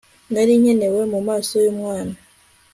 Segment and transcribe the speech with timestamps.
[0.31, 2.15] nari nkenewe mumaso yumwana